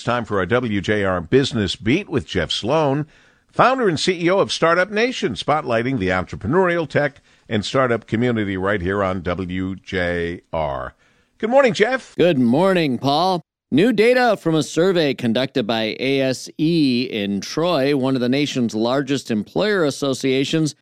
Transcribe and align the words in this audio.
It's 0.00 0.06
time 0.06 0.24
for 0.24 0.38
our 0.38 0.46
WJR 0.46 1.28
Business 1.28 1.76
Beat 1.76 2.08
with 2.08 2.26
Jeff 2.26 2.50
Sloan, 2.50 3.06
founder 3.52 3.86
and 3.86 3.98
CEO 3.98 4.40
of 4.40 4.50
Startup 4.50 4.90
Nation, 4.90 5.34
spotlighting 5.34 5.98
the 5.98 6.08
entrepreneurial 6.08 6.88
tech 6.88 7.20
and 7.50 7.62
startup 7.62 8.06
community 8.06 8.56
right 8.56 8.80
here 8.80 9.04
on 9.04 9.20
WJR. 9.20 10.92
Good 11.36 11.50
morning, 11.50 11.74
Jeff. 11.74 12.16
Good 12.16 12.38
morning, 12.38 12.96
Paul. 12.96 13.42
New 13.70 13.92
data 13.92 14.38
from 14.38 14.54
a 14.54 14.62
survey 14.62 15.12
conducted 15.12 15.66
by 15.66 15.94
ASE 16.00 16.48
in 16.56 17.42
Troy, 17.42 17.94
one 17.94 18.14
of 18.14 18.22
the 18.22 18.28
nation's 18.30 18.74
largest 18.74 19.30
employer 19.30 19.84
associations, 19.84 20.74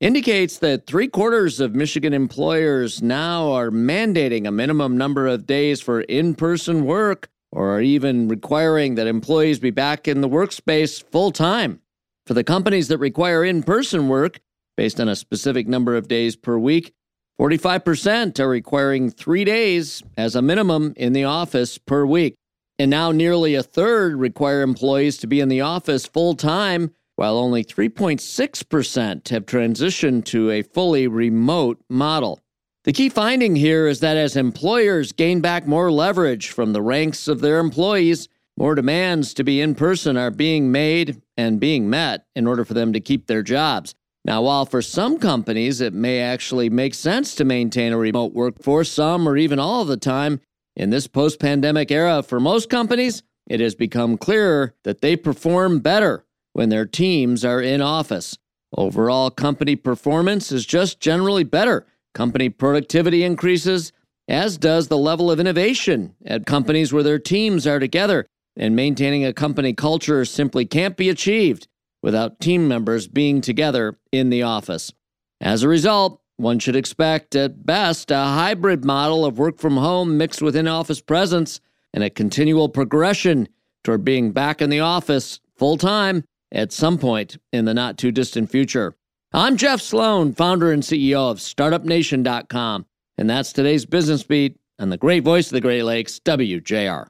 indicates 0.00 0.58
that 0.58 0.86
three 0.86 1.08
quarters 1.08 1.58
of 1.58 1.74
Michigan 1.74 2.12
employers 2.12 3.02
now 3.02 3.50
are 3.50 3.72
mandating 3.72 4.46
a 4.46 4.52
minimum 4.52 4.96
number 4.96 5.26
of 5.26 5.44
days 5.44 5.80
for 5.80 6.02
in 6.02 6.36
person 6.36 6.84
work 6.84 7.28
or 7.52 7.80
even 7.80 8.28
requiring 8.28 8.94
that 8.94 9.06
employees 9.06 9.58
be 9.58 9.70
back 9.70 10.06
in 10.06 10.20
the 10.20 10.28
workspace 10.28 11.02
full 11.02 11.32
time. 11.32 11.80
For 12.26 12.34
the 12.34 12.44
companies 12.44 12.88
that 12.88 12.98
require 12.98 13.44
in 13.44 13.62
person 13.62 14.08
work, 14.08 14.40
based 14.76 15.00
on 15.00 15.08
a 15.08 15.16
specific 15.16 15.66
number 15.66 15.96
of 15.96 16.08
days 16.08 16.36
per 16.36 16.56
week, 16.58 16.92
45% 17.40 18.38
are 18.38 18.48
requiring 18.48 19.10
three 19.10 19.44
days 19.44 20.02
as 20.16 20.36
a 20.36 20.42
minimum 20.42 20.92
in 20.96 21.12
the 21.12 21.24
office 21.24 21.78
per 21.78 22.04
week. 22.04 22.34
And 22.78 22.90
now 22.90 23.12
nearly 23.12 23.54
a 23.54 23.62
third 23.62 24.16
require 24.16 24.62
employees 24.62 25.16
to 25.18 25.26
be 25.26 25.40
in 25.40 25.48
the 25.48 25.62
office 25.62 26.06
full 26.06 26.34
time, 26.34 26.92
while 27.16 27.36
only 27.36 27.64
3.6% 27.64 29.28
have 29.28 29.46
transitioned 29.46 30.24
to 30.26 30.50
a 30.50 30.62
fully 30.62 31.08
remote 31.08 31.78
model. 31.88 32.40
The 32.84 32.94
key 32.94 33.10
finding 33.10 33.56
here 33.56 33.86
is 33.86 34.00
that 34.00 34.16
as 34.16 34.36
employers 34.36 35.12
gain 35.12 35.42
back 35.42 35.66
more 35.66 35.92
leverage 35.92 36.48
from 36.48 36.72
the 36.72 36.80
ranks 36.80 37.28
of 37.28 37.42
their 37.42 37.58
employees, 37.58 38.26
more 38.56 38.74
demands 38.74 39.34
to 39.34 39.44
be 39.44 39.60
in 39.60 39.74
person 39.74 40.16
are 40.16 40.30
being 40.30 40.72
made 40.72 41.20
and 41.36 41.60
being 41.60 41.90
met 41.90 42.24
in 42.34 42.46
order 42.46 42.64
for 42.64 42.72
them 42.72 42.94
to 42.94 43.00
keep 43.00 43.26
their 43.26 43.42
jobs. 43.42 43.94
Now, 44.24 44.40
while 44.42 44.64
for 44.64 44.80
some 44.80 45.18
companies 45.18 45.82
it 45.82 45.92
may 45.92 46.20
actually 46.20 46.70
make 46.70 46.94
sense 46.94 47.34
to 47.34 47.44
maintain 47.44 47.92
a 47.92 47.98
remote 47.98 48.32
workforce 48.32 48.90
some 48.90 49.28
or 49.28 49.36
even 49.36 49.58
all 49.58 49.84
the 49.84 49.98
time, 49.98 50.40
in 50.74 50.88
this 50.88 51.06
post 51.06 51.38
pandemic 51.38 51.90
era, 51.90 52.22
for 52.22 52.40
most 52.40 52.70
companies, 52.70 53.22
it 53.46 53.60
has 53.60 53.74
become 53.74 54.16
clearer 54.16 54.74
that 54.84 55.02
they 55.02 55.16
perform 55.16 55.80
better 55.80 56.24
when 56.54 56.70
their 56.70 56.86
teams 56.86 57.44
are 57.44 57.60
in 57.60 57.82
office. 57.82 58.38
Overall 58.74 59.30
company 59.30 59.76
performance 59.76 60.50
is 60.50 60.64
just 60.64 60.98
generally 60.98 61.44
better 61.44 61.86
Company 62.14 62.48
productivity 62.48 63.22
increases, 63.22 63.92
as 64.28 64.58
does 64.58 64.88
the 64.88 64.98
level 64.98 65.30
of 65.30 65.40
innovation 65.40 66.14
at 66.24 66.46
companies 66.46 66.92
where 66.92 67.02
their 67.02 67.18
teams 67.18 67.66
are 67.66 67.78
together. 67.78 68.26
And 68.56 68.74
maintaining 68.76 69.24
a 69.24 69.32
company 69.32 69.72
culture 69.72 70.24
simply 70.24 70.66
can't 70.66 70.96
be 70.96 71.08
achieved 71.08 71.68
without 72.02 72.40
team 72.40 72.66
members 72.66 73.06
being 73.06 73.40
together 73.40 73.98
in 74.12 74.30
the 74.30 74.42
office. 74.42 74.92
As 75.40 75.62
a 75.62 75.68
result, 75.68 76.20
one 76.36 76.58
should 76.58 76.76
expect, 76.76 77.36
at 77.36 77.64
best, 77.64 78.10
a 78.10 78.16
hybrid 78.16 78.84
model 78.84 79.24
of 79.24 79.38
work 79.38 79.58
from 79.58 79.76
home 79.76 80.16
mixed 80.16 80.42
with 80.42 80.56
in 80.56 80.66
office 80.66 81.00
presence 81.00 81.60
and 81.92 82.02
a 82.02 82.10
continual 82.10 82.68
progression 82.68 83.48
toward 83.84 84.04
being 84.04 84.32
back 84.32 84.60
in 84.60 84.70
the 84.70 84.80
office 84.80 85.40
full 85.56 85.76
time 85.76 86.24
at 86.52 86.72
some 86.72 86.98
point 86.98 87.36
in 87.52 87.66
the 87.66 87.74
not 87.74 87.98
too 87.98 88.10
distant 88.10 88.50
future. 88.50 88.96
I'm 89.32 89.56
Jeff 89.56 89.80
Sloan, 89.80 90.32
founder 90.32 90.72
and 90.72 90.82
CEO 90.82 91.30
of 91.30 91.38
StartupNation.com, 91.38 92.86
and 93.16 93.30
that's 93.30 93.52
today's 93.52 93.86
Business 93.86 94.24
Beat 94.24 94.58
on 94.80 94.88
the 94.88 94.96
great 94.96 95.22
voice 95.22 95.46
of 95.46 95.52
the 95.52 95.60
Great 95.60 95.84
Lakes, 95.84 96.18
WJR. 96.24 97.06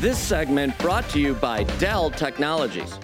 This 0.00 0.16
segment 0.16 0.78
brought 0.78 1.08
to 1.08 1.18
you 1.18 1.34
by 1.34 1.64
Dell 1.80 2.12
Technologies. 2.12 3.00